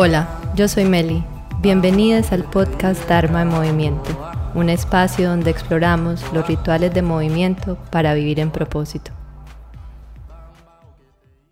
[0.00, 1.24] Hola, yo soy Meli.
[1.60, 4.16] Bienvenidas al podcast Dharma en Movimiento,
[4.54, 9.10] un espacio donde exploramos los rituales de movimiento para vivir en propósito.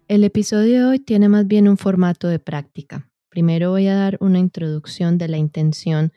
[0.06, 3.10] El episodio de hoy tiene más bien un formato de práctica.
[3.30, 6.12] Primero voy a dar una introducción de la intención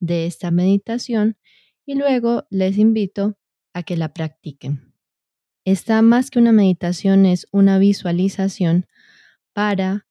[0.00, 1.38] de esta meditación
[1.86, 3.38] y luego les invito
[3.72, 4.92] a que la practiquen.
[5.64, 8.84] Esta más que una meditación es una visualización
[9.54, 10.06] para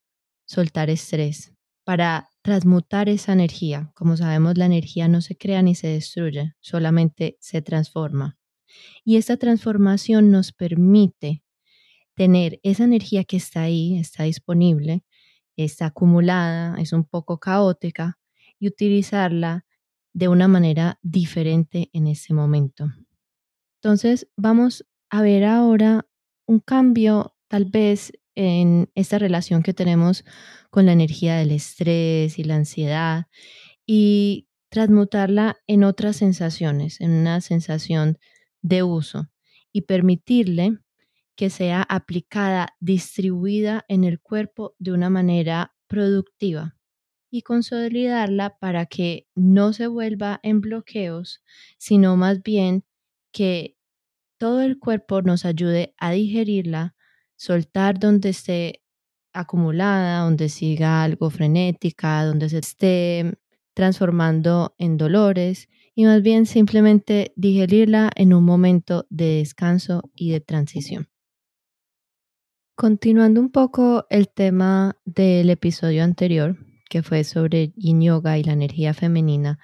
[0.48, 1.54] soltar estrés,
[1.90, 3.92] para transmutar esa energía.
[3.96, 8.38] Como sabemos, la energía no se crea ni se destruye, solamente se transforma.
[9.04, 11.44] Y esta transformación nos permite
[12.14, 15.04] tener esa energía que está ahí, está disponible,
[15.56, 18.20] está acumulada, es un poco caótica,
[18.60, 19.66] y utilizarla
[20.14, 22.86] de una manera diferente en ese momento.
[23.82, 26.06] Entonces, vamos a ver ahora
[26.46, 30.24] un cambio tal vez en esta relación que tenemos
[30.70, 33.28] con la energía del estrés y la ansiedad
[33.86, 38.18] y transmutarla en otras sensaciones, en una sensación
[38.62, 39.28] de uso
[39.74, 40.78] y permitirle
[41.36, 46.78] que sea aplicada, distribuida en el cuerpo de una manera productiva
[47.30, 51.44] y consolidarla para que no se vuelva en bloqueos,
[51.78, 52.86] sino más bien
[53.34, 53.76] que
[54.38, 56.96] todo el cuerpo nos ayude a digerirla
[57.40, 58.84] soltar donde esté
[59.32, 63.34] acumulada, donde siga algo frenética, donde se esté
[63.74, 70.42] transformando en dolores y más bien simplemente digerirla en un momento de descanso y de
[70.42, 71.08] transición.
[72.76, 76.58] Continuando un poco el tema del episodio anterior,
[76.90, 79.60] que fue sobre yin yoga y la energía femenina,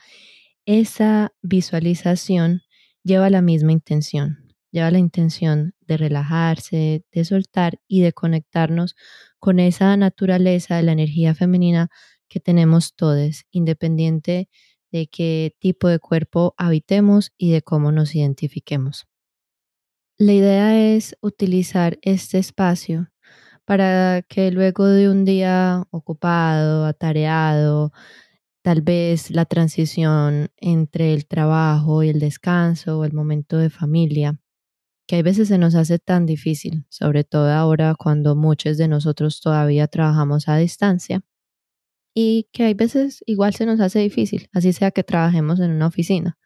[0.65, 2.61] esa visualización
[3.03, 4.44] lleva la misma intención,
[4.75, 8.95] lleva la intención de relajarse, de soltar y de conectarnos
[9.39, 11.89] con esa naturaleza de la energía femenina
[12.27, 14.49] que tenemos todos, independiente
[14.91, 19.07] de qué tipo de cuerpo habitemos y de cómo nos identifiquemos.
[20.17, 23.09] La idea es utilizar este espacio
[23.63, 27.93] para que luego de un día ocupado, atareado,
[28.61, 34.37] tal vez la transición entre el trabajo y el descanso o el momento de familia,
[35.07, 39.41] que hay veces se nos hace tan difícil, sobre todo ahora cuando muchos de nosotros
[39.41, 41.21] todavía trabajamos a distancia
[42.13, 45.87] y que hay veces igual se nos hace difícil, así sea que trabajemos en una
[45.87, 46.37] oficina.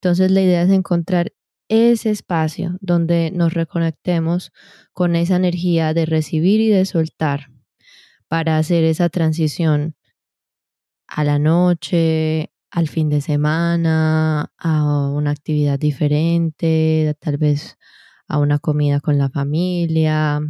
[0.00, 1.32] Entonces la idea es encontrar
[1.68, 4.52] ese espacio donde nos reconectemos
[4.92, 7.48] con esa energía de recibir y de soltar
[8.28, 9.96] para hacer esa transición
[11.06, 17.76] a la noche, al fin de semana, a una actividad diferente, tal vez
[18.26, 20.40] a una comida con la familia,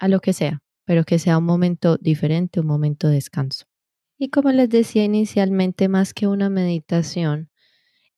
[0.00, 3.66] a lo que sea, pero que sea un momento diferente, un momento de descanso.
[4.18, 7.50] Y como les decía inicialmente, más que una meditación,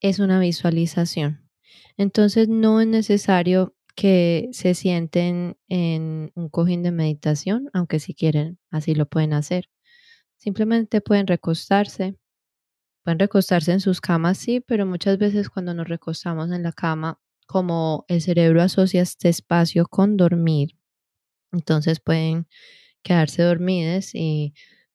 [0.01, 1.51] es una visualización.
[1.99, 8.59] Entonces no es necesario que se sienten en un cojín de meditación, aunque si quieren,
[8.71, 9.69] así lo pueden hacer.
[10.37, 12.17] Simplemente pueden recostarse,
[13.06, 17.21] Pueden recostarse en sus camas, sí, pero muchas veces cuando nos recostamos en la cama,
[17.47, 20.77] como el cerebro asocia este espacio con dormir,
[21.53, 22.49] entonces pueden
[23.05, 24.55] quedarse dormidas y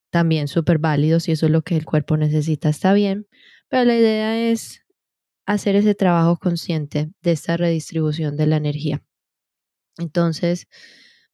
[0.10, 3.30] también súper válidos si eso es lo que el cuerpo necesita, está bien,
[3.70, 4.82] pero la idea es
[5.46, 9.02] hacer ese trabajo consciente de esta redistribución de la energía.
[9.98, 10.68] Entonces,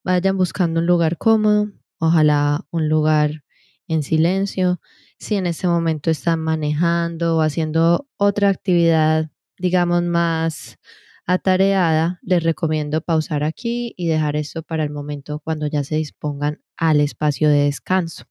[0.03, 3.43] vayan buscando un lugar cómodo, ojalá un lugar
[3.87, 4.79] en silencio,
[5.19, 10.77] si en este momento están manejando o haciendo otra actividad, digamos, más
[11.25, 16.61] atareada, les recomiendo pausar aquí y dejar esto para el momento cuando ya se dispongan
[16.77, 18.25] al espacio de descanso.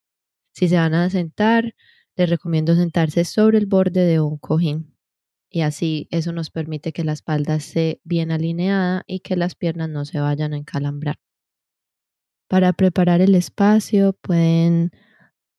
[0.53, 1.75] Si se van a sentar,
[2.17, 4.97] les recomiendo sentarse sobre el borde de un cojín
[5.51, 9.89] y así eso nos permite que la espalda esté bien alineada y que las piernas
[9.89, 11.17] no se vayan a encalambrar.
[12.49, 14.93] Para preparar el espacio pueden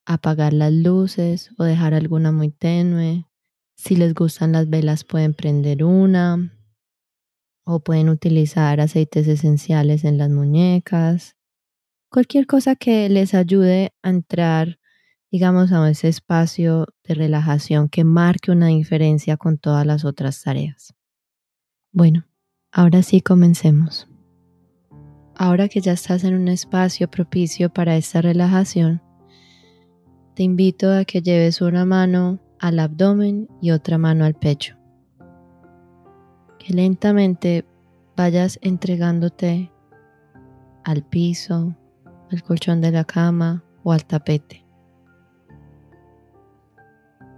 [0.07, 3.25] apagar las luces o dejar alguna muy tenue.
[3.75, 6.53] Si les gustan las velas pueden prender una
[7.65, 11.35] o pueden utilizar aceites esenciales en las muñecas.
[12.09, 14.79] Cualquier cosa que les ayude a entrar,
[15.29, 20.95] digamos, a ese espacio de relajación que marque una diferencia con todas las otras tareas.
[21.91, 22.25] Bueno,
[22.71, 24.07] ahora sí comencemos.
[25.35, 29.01] Ahora que ya estás en un espacio propicio para esta relajación,
[30.37, 34.77] te invito a que lleves una mano al abdomen y otra mano al pecho.
[36.59, 37.65] Que lentamente
[38.15, 39.71] vayas entregándote
[40.83, 41.75] al piso,
[42.29, 44.63] al colchón de la cama o al tapete.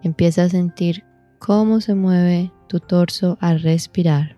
[0.03, 1.05] Empieza a sentir
[1.39, 4.35] cómo se mueve tu torso al respirar.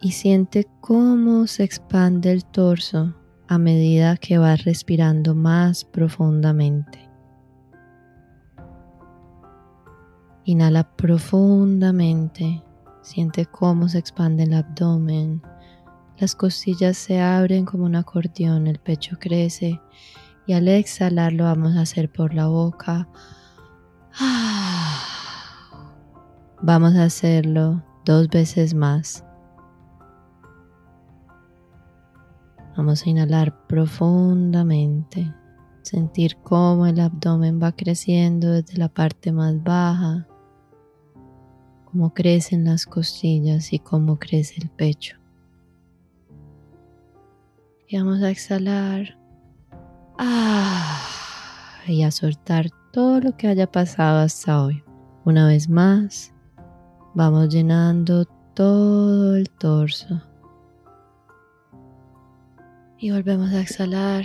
[0.00, 3.16] Y siente cómo se expande el torso
[3.48, 7.08] a medida que vas respirando más profundamente.
[10.44, 12.62] Inhala profundamente,
[13.02, 15.42] siente cómo se expande el abdomen,
[16.18, 19.80] las costillas se abren como un acordeón, el pecho crece
[20.46, 23.08] y al exhalar lo vamos a hacer por la boca.
[26.64, 29.24] Vamos a hacerlo dos veces más.
[32.76, 35.32] Vamos a inhalar profundamente,
[35.82, 40.26] sentir cómo el abdomen va creciendo desde la parte más baja
[41.92, 45.16] cómo crecen las costillas y cómo crece el pecho.
[47.86, 49.18] Y vamos a exhalar
[50.18, 50.98] ah,
[51.86, 54.82] y a soltar todo lo que haya pasado hasta hoy.
[55.26, 56.32] Una vez más,
[57.14, 58.24] vamos llenando
[58.54, 60.22] todo el torso.
[63.02, 64.22] Y volvemos a exhalar.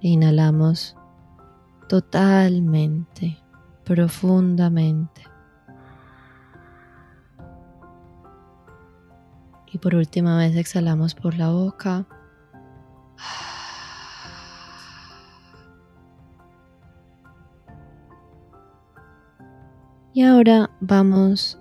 [0.00, 0.96] Inhalamos
[1.88, 3.42] totalmente,
[3.84, 5.24] profundamente.
[9.72, 12.06] Y por última vez exhalamos por la boca.
[20.14, 21.58] Y ahora vamos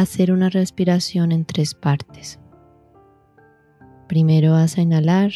[0.00, 2.40] hacer una respiración en tres partes.
[4.08, 5.32] Primero vas a inhalar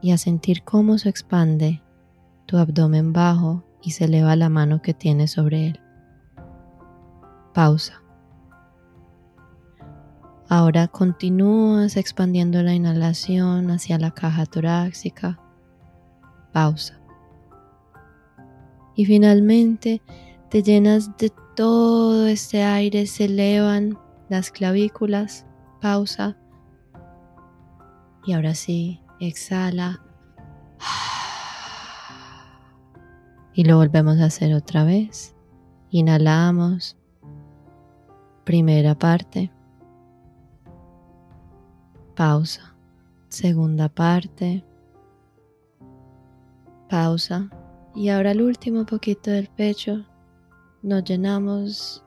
[0.00, 1.82] y a sentir cómo se expande
[2.46, 5.80] tu abdomen bajo y se eleva la mano que tienes sobre él.
[7.52, 8.02] Pausa.
[10.48, 15.38] Ahora continúas expandiendo la inhalación hacia la caja torácica.
[16.52, 16.98] Pausa.
[18.94, 20.02] Y finalmente
[20.48, 25.46] te llenas de todo este aire, se elevan las clavículas.
[25.80, 26.36] Pausa.
[28.24, 30.02] Y ahora sí, exhala.
[33.54, 35.36] Y lo volvemos a hacer otra vez.
[35.90, 36.96] Inhalamos.
[38.44, 39.52] Primera parte.
[42.16, 42.74] Pausa.
[43.28, 44.64] Segunda parte.
[46.88, 47.50] Pausa.
[47.94, 50.06] Y ahora el último poquito del pecho.
[50.82, 52.04] Nos llenamos.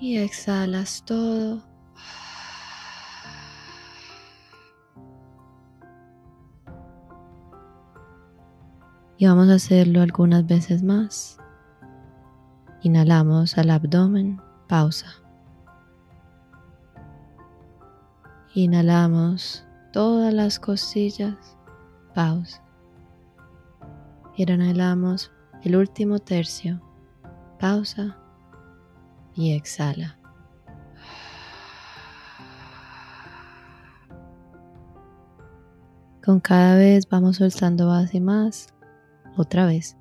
[0.00, 1.62] Y exhalas todo.
[9.18, 11.38] y vamos a hacerlo algunas veces más.
[12.82, 15.06] Inhalamos al abdomen, pausa.
[18.54, 21.56] Inhalamos todas las costillas,
[22.14, 22.62] pausa.
[24.36, 25.32] Y inhalamos
[25.66, 26.80] el último tercio,
[27.58, 28.16] pausa
[29.34, 30.16] y exhala.
[36.24, 38.72] Con cada vez vamos soltando más y más
[39.36, 39.96] otra vez.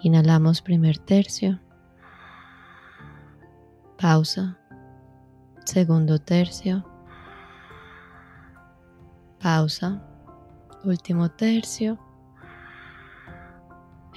[0.00, 1.60] Inhalamos primer tercio.
[3.96, 4.58] Pausa.
[5.64, 6.84] Segundo tercio.
[9.38, 10.02] Pausa.
[10.82, 12.05] Último tercio.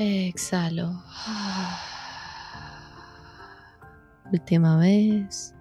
[0.02, 1.04] Exhalo.
[4.32, 5.54] Última vez.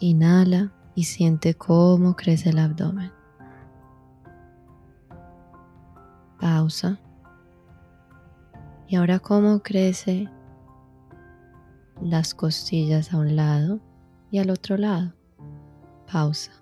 [0.00, 3.10] Inhala y siente cómo crece el abdomen.
[6.38, 7.00] Pausa.
[8.88, 10.28] Y ahora cómo crece
[12.02, 13.80] las costillas a un lado
[14.30, 15.14] y al otro lado.
[16.12, 16.52] Pausa.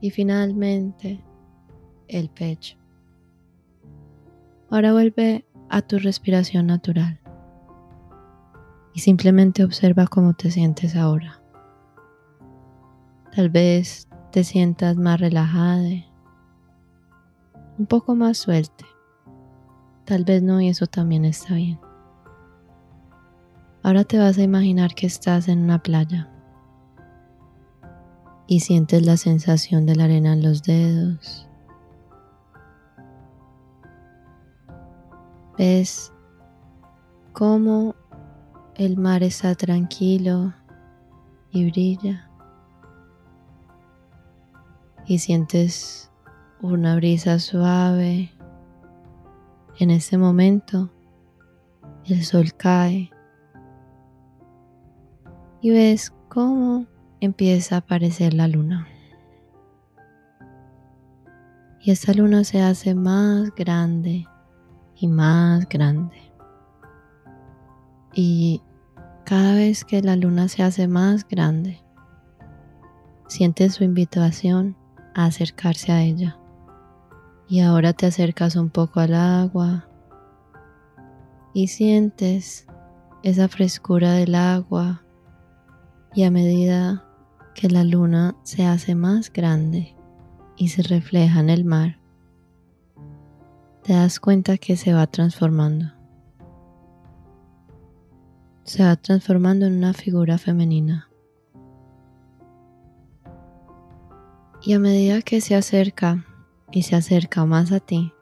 [0.00, 1.22] Y finalmente
[2.08, 2.76] el pecho.
[4.70, 7.20] Ahora vuelve a tu respiración natural
[8.94, 11.40] y simplemente observa cómo te sientes ahora.
[13.34, 16.04] Tal vez te sientas más relajada,
[17.78, 18.84] un poco más suelte.
[20.04, 21.78] Tal vez no y eso también está bien.
[23.82, 26.28] Ahora te vas a imaginar que estás en una playa
[28.46, 31.45] y sientes la sensación de la arena en los dedos.
[35.58, 36.12] Ves
[37.32, 37.94] cómo
[38.74, 40.52] el mar está tranquilo
[41.50, 42.30] y brilla.
[45.06, 46.10] Y sientes
[46.60, 48.32] una brisa suave.
[49.78, 50.90] En ese momento
[52.04, 53.10] el sol cae
[55.62, 56.86] y ves cómo
[57.20, 58.86] empieza a aparecer la luna.
[61.80, 64.26] Y esta luna se hace más grande
[64.96, 66.16] y más grande.
[68.14, 68.62] Y
[69.24, 71.82] cada vez que la luna se hace más grande,
[73.28, 74.76] sientes su invitación
[75.14, 76.38] a acercarse a ella.
[77.48, 79.88] Y ahora te acercas un poco al agua
[81.54, 82.66] y sientes
[83.22, 85.02] esa frescura del agua
[86.14, 87.04] y a medida
[87.54, 89.96] que la luna se hace más grande
[90.56, 91.98] y se refleja en el mar,
[93.86, 95.92] te das cuenta que se va transformando.
[98.64, 101.08] Se va transformando en una figura femenina.
[104.60, 106.24] Y a medida que se acerca
[106.72, 108.12] y se acerca más a ti,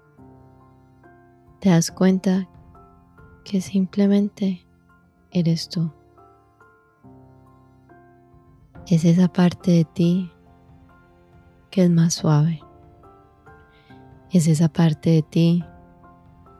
[1.61, 2.47] te das cuenta
[3.42, 4.66] que simplemente
[5.30, 5.90] eres tú.
[8.87, 10.30] Es esa parte de ti
[11.71, 12.63] que es más suave.
[14.34, 15.64] Es esa parte de ti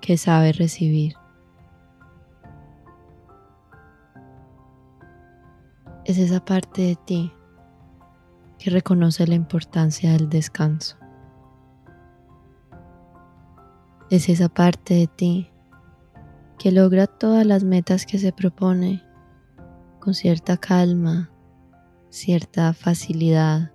[0.01, 1.17] que sabe recibir.
[6.05, 7.33] Es esa parte de ti
[8.61, 10.97] que reconoce la importancia del descanso.
[14.09, 15.51] Es esa parte de ti
[16.61, 19.03] que logra todas las metas que se propone
[19.99, 21.29] con cierta calma,
[22.09, 23.73] cierta facilidad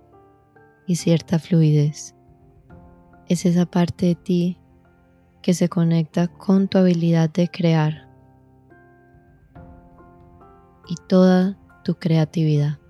[0.86, 2.14] y cierta fluidez.
[3.30, 4.58] Es esa parte de ti
[5.40, 8.08] que se conecta con tu habilidad de crear
[10.88, 12.80] y toda tu creatividad.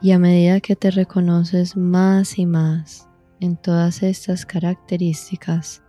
[0.00, 3.08] Y a medida que te reconoces más y más
[3.40, 5.82] en todas estas características,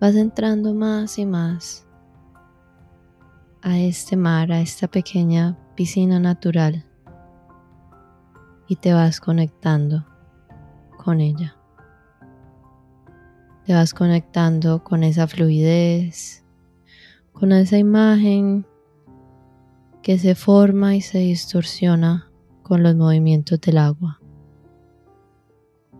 [0.00, 1.86] vas entrando más y más
[3.60, 6.86] a este mar, a esta pequeña piscina natural
[8.68, 10.13] y te vas conectando
[11.04, 11.56] con ella.
[13.66, 16.44] Te vas conectando con esa fluidez,
[17.32, 18.66] con esa imagen
[20.02, 22.30] que se forma y se distorsiona
[22.62, 24.20] con los movimientos del agua.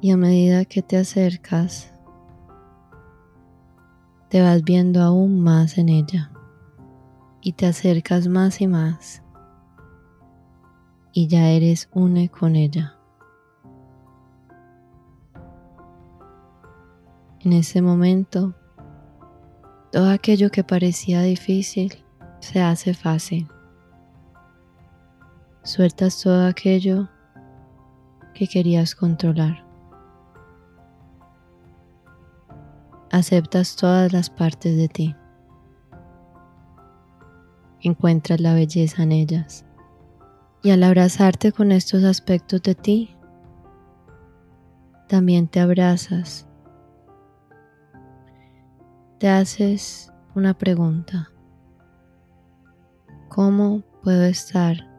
[0.01, 1.93] Y a medida que te acercas,
[4.29, 6.33] te vas viendo aún más en ella
[7.41, 9.25] y te acercas más y más
[11.15, 12.94] y ya eres une con ella.
[17.45, 18.55] En ese momento,
[19.93, 22.03] todo aquello que parecía difícil
[22.41, 23.47] se hace fácil.
[25.63, 27.11] Sueltas todo aquello
[28.33, 29.63] que querías controlar.
[33.11, 35.15] Aceptas todas las partes de ti.
[37.83, 39.67] Encuentras la belleza en ellas.
[40.63, 43.15] Y al abrazarte con estos aspectos de ti,
[45.09, 46.49] también te abrazas.
[49.19, 51.31] Te haces una pregunta.
[53.29, 54.95] ¿Cómo puedo estar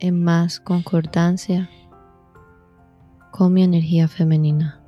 [0.00, 1.68] en más concordancia
[3.30, 4.80] con mi energía femenina.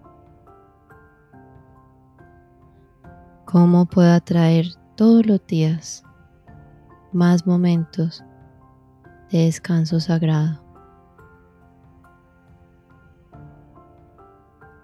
[3.44, 6.02] ¿Cómo puedo atraer todos los días
[7.12, 8.24] más momentos
[9.30, 10.62] de descanso sagrado?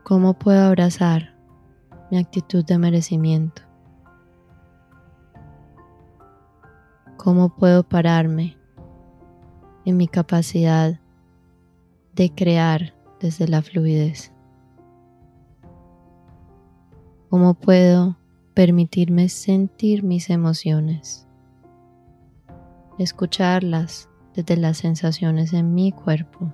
[0.04, 1.34] ¿Cómo puedo abrazar
[2.10, 3.67] mi actitud de merecimiento?
[7.18, 8.56] ¿Cómo puedo pararme
[9.84, 10.98] en mi capacidad
[12.14, 14.32] de crear desde la fluidez.
[17.30, 18.16] ¿Cómo puedo
[18.54, 21.26] permitirme sentir mis emociones?
[22.98, 26.52] Escucharlas desde las sensaciones en mi cuerpo.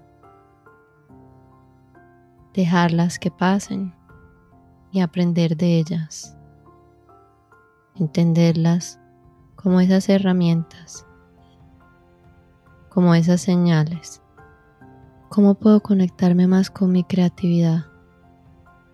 [2.53, 3.95] Dejarlas que pasen
[4.93, 6.37] y aprender de ellas.
[7.97, 9.01] Entenderlas
[9.65, 11.05] como esas herramientas
[12.95, 14.23] como esas señales.
[15.29, 17.87] ¿Cómo puedo conectarme más con mi creatividad?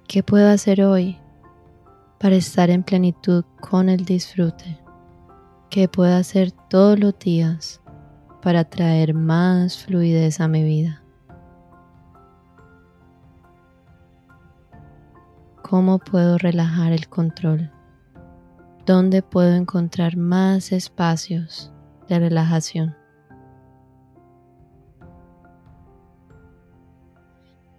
[0.08, 1.18] ¿Qué puedo hacer hoy
[2.18, 4.80] para estar en plenitud con el disfrute?
[5.68, 7.82] ¿Qué puedo hacer todos los días
[8.40, 11.02] para traer más fluidez a mi vida?
[15.62, 17.70] ¿Cómo puedo relajar el control?
[18.86, 21.70] ¿Dónde puedo encontrar más espacios
[22.08, 22.96] de relajación?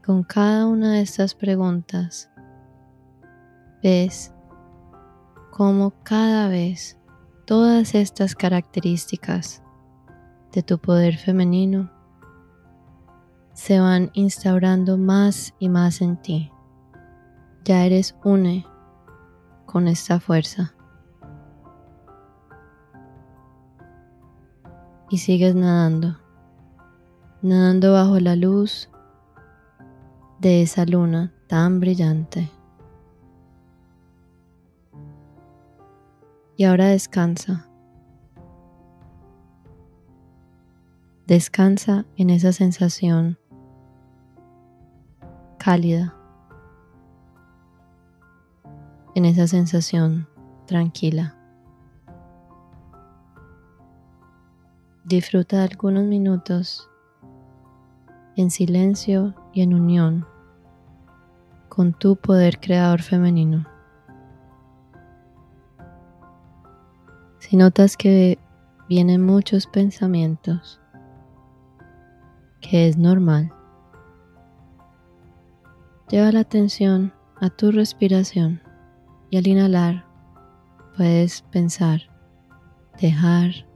[0.06, 2.30] Con cada una de estas preguntas,
[3.82, 4.32] ves
[5.50, 7.00] cómo cada vez
[7.46, 9.64] todas estas características
[10.54, 11.92] de tu poder femenino
[13.54, 16.52] se van instaurando más y más en ti.
[17.64, 18.66] Ya eres une
[19.66, 20.74] con esta fuerza.
[25.12, 26.18] Y sigues nadando,
[27.42, 28.90] nadando bajo la luz
[30.40, 32.50] de esa luna tan brillante.
[36.56, 37.68] Y ahora descansa.
[41.28, 43.38] Descansa en esa sensación
[45.60, 46.16] cálida,
[49.14, 50.30] en esa sensación
[50.68, 51.41] tranquila.
[55.12, 56.90] Disfruta algunos minutos
[58.38, 60.26] en silencio y en unión
[61.68, 63.68] con tu poder creador femenino.
[67.40, 68.40] Si notas que
[68.88, 70.80] vienen muchos pensamientos,
[72.62, 73.52] que es normal,
[76.08, 78.62] lleva la atención a tu respiración
[79.30, 80.06] y al inhalar
[80.96, 82.00] puedes pensar,
[83.02, 83.70] dejar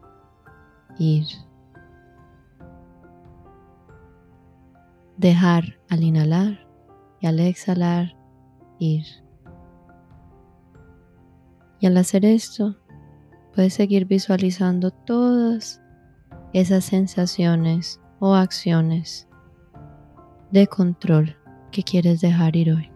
[0.98, 1.26] ir.
[5.18, 6.68] Dejar al inhalar
[7.22, 8.16] y al exhalar
[8.80, 9.06] ir.
[11.80, 12.76] Y al hacer esto,
[13.54, 15.82] puedes seguir visualizando todas
[16.54, 19.28] esas sensaciones o acciones
[20.52, 21.36] de control
[21.72, 22.95] que quieres dejar ir hoy.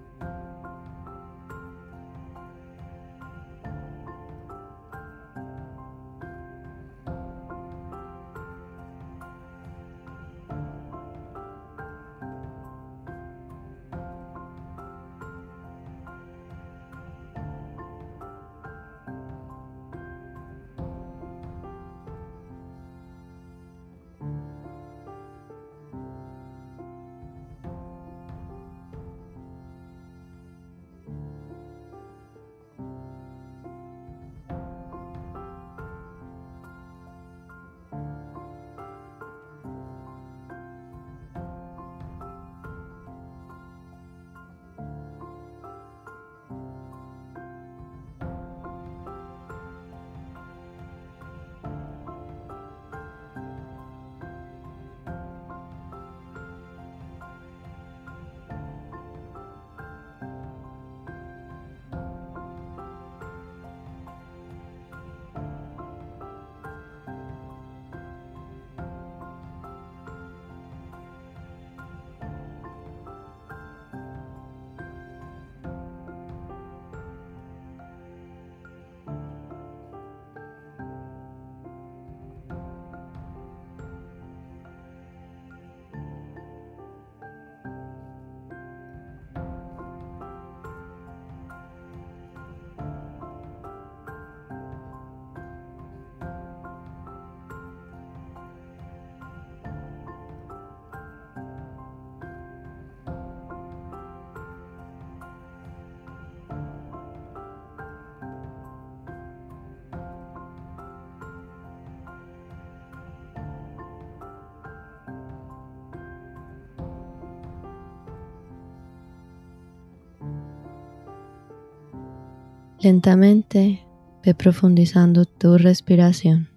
[122.81, 123.85] Lentamente
[124.24, 126.48] ve profundizando tu respiración.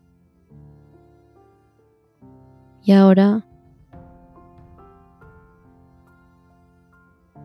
[2.84, 3.44] Y ahora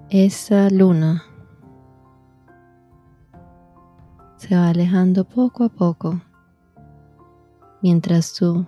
[0.10, 1.24] esa luna
[4.38, 6.22] se va alejando poco a poco
[7.82, 8.66] mientras tú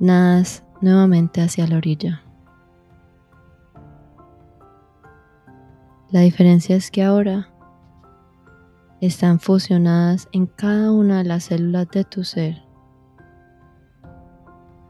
[0.00, 2.22] nadas nuevamente hacia la orilla.
[6.10, 7.49] La diferencia es que ahora
[9.00, 12.62] están fusionadas en cada una de las células de tu ser.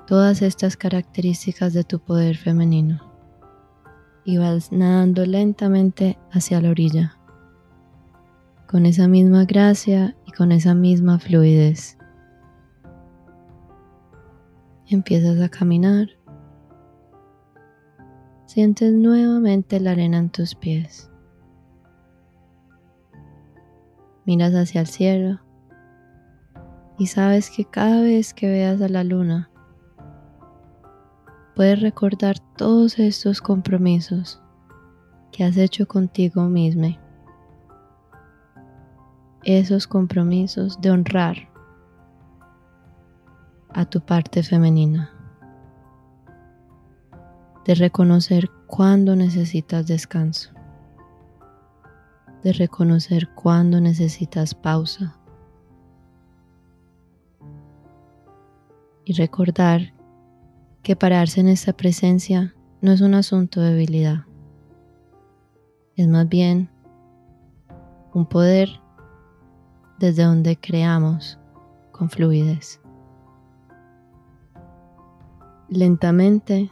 [0.07, 3.01] Todas estas características de tu poder femenino.
[4.25, 7.17] Y vas nadando lentamente hacia la orilla,
[8.69, 11.97] con esa misma gracia y con esa misma fluidez.
[14.89, 16.09] Empiezas a caminar.
[18.47, 21.10] Sientes nuevamente la arena en tus pies.
[24.31, 25.41] Miras hacia el cielo
[26.97, 29.51] y sabes que cada vez que veas a la luna,
[31.57, 34.41] puedes recordar todos estos compromisos
[35.33, 36.97] que has hecho contigo mismo.
[39.43, 41.49] Esos compromisos de honrar
[43.75, 45.11] a tu parte femenina,
[47.65, 50.53] de reconocer cuándo necesitas descanso,
[52.43, 55.17] de reconocer cuándo necesitas pausa
[59.05, 59.93] y recordar
[60.83, 64.25] que pararse en esta presencia no es un asunto de debilidad,
[65.97, 66.71] es más bien
[68.15, 68.69] un poder
[69.99, 71.39] desde donde creamos
[71.93, 72.81] con fluidez.
[75.69, 76.71] Lentamente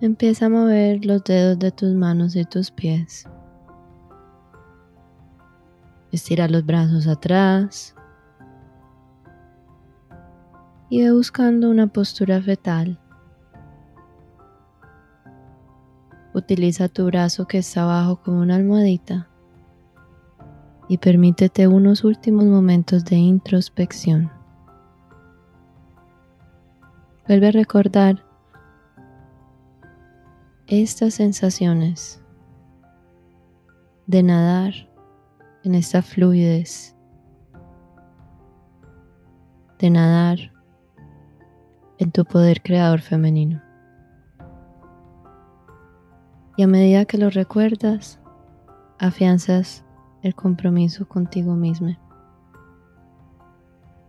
[0.00, 3.28] empieza a mover los dedos de tus manos y tus pies.
[6.14, 7.92] Estira los brazos atrás
[10.88, 13.00] y ve buscando una postura fetal.
[16.32, 19.28] Utiliza tu brazo que está abajo como una almohadita
[20.88, 24.30] y permítete unos últimos momentos de introspección.
[27.26, 28.24] Vuelve a recordar
[30.68, 32.22] estas sensaciones
[34.06, 34.93] de nadar
[35.64, 36.94] en esta fluidez,
[39.78, 40.52] de nadar
[41.98, 43.62] en tu poder creador femenino.
[46.56, 48.20] Y a medida que lo recuerdas,
[48.98, 49.84] afianzas
[50.22, 51.96] el compromiso contigo mismo.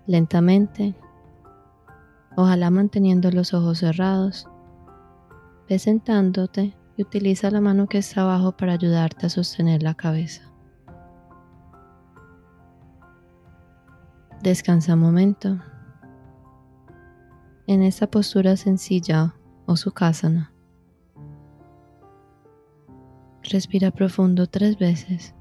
[0.08, 0.94] Lentamente,
[2.36, 4.48] ojalá manteniendo los ojos cerrados,
[5.70, 10.55] ve sentándote y utiliza la mano que está abajo para ayudarte a sostener la cabeza.
[14.46, 15.60] Descansa un momento.
[17.66, 19.34] En esta postura sencilla
[19.66, 20.54] o sukhasana.
[23.42, 25.34] Respira profundo tres veces.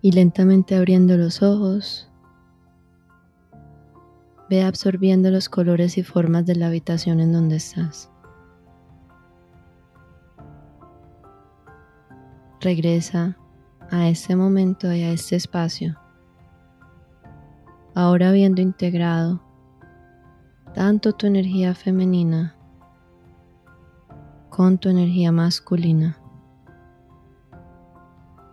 [0.00, 2.10] y lentamente abriendo los ojos,
[4.54, 8.08] ve absorbiendo los colores y formas de la habitación en donde estás.
[12.60, 13.36] Regresa
[13.90, 15.98] a este momento y a este espacio,
[17.94, 19.42] ahora habiendo integrado
[20.72, 22.54] tanto tu energía femenina
[24.50, 26.16] con tu energía masculina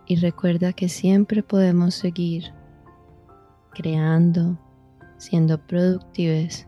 [0.06, 2.52] y recuerda que siempre podemos seguir
[3.72, 4.58] creando,
[5.22, 6.66] siendo productivos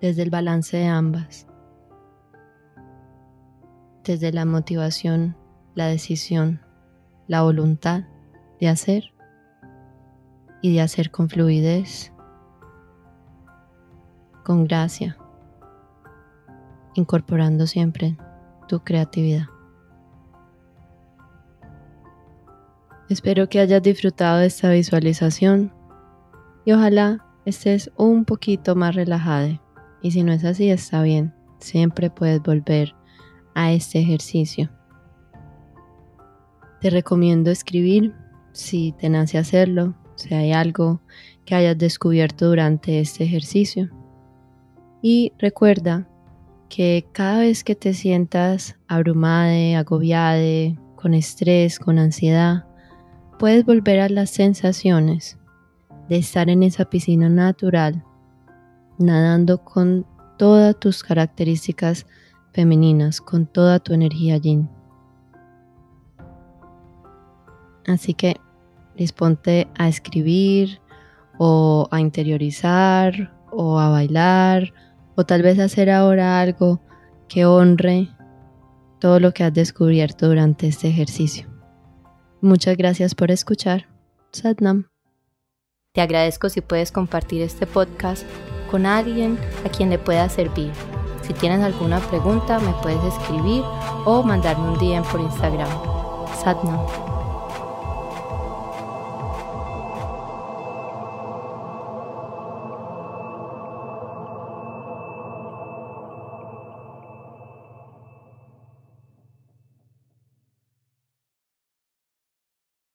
[0.00, 1.46] desde el balance de ambas,
[4.02, 5.36] desde la motivación,
[5.76, 6.60] la decisión,
[7.28, 8.02] la voluntad
[8.58, 9.14] de hacer
[10.60, 12.12] y de hacer con fluidez,
[14.44, 15.16] con gracia,
[16.94, 18.18] incorporando siempre
[18.66, 19.46] tu creatividad.
[23.08, 25.77] Espero que hayas disfrutado de esta visualización
[26.68, 29.58] y ojalá estés un poquito más relajada.
[30.02, 31.32] Y si no es así, está bien.
[31.60, 32.94] Siempre puedes volver
[33.54, 34.68] a este ejercicio.
[36.82, 38.14] Te recomiendo escribir
[38.52, 41.00] si te nace hacerlo, si hay algo
[41.46, 43.88] que hayas descubierto durante este ejercicio.
[45.00, 46.06] Y recuerda
[46.68, 52.66] que cada vez que te sientas abrumada, agobiada, con estrés, con ansiedad,
[53.38, 55.37] puedes volver a las sensaciones
[56.08, 58.04] de estar en esa piscina natural,
[58.98, 60.06] nadando con
[60.38, 62.06] todas tus características
[62.52, 64.68] femeninas, con toda tu energía yin.
[67.86, 68.36] Así que
[68.96, 70.80] disponte a escribir
[71.38, 74.72] o a interiorizar o a bailar
[75.14, 76.80] o tal vez hacer ahora algo
[77.28, 78.08] que honre
[78.98, 81.48] todo lo que has descubierto durante este ejercicio.
[82.40, 83.88] Muchas gracias por escuchar.
[84.32, 84.97] Sadnam.
[85.98, 88.22] Te agradezco si puedes compartir este podcast
[88.70, 90.70] con alguien a quien le pueda servir.
[91.22, 93.64] Si tienes alguna pregunta, me puedes escribir
[94.04, 95.68] o mandarme un DM por Instagram.
[96.40, 97.17] Sadnam.